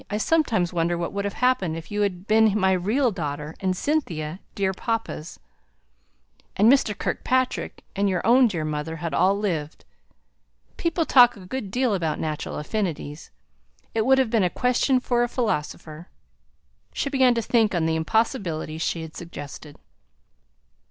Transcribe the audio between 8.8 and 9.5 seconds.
had all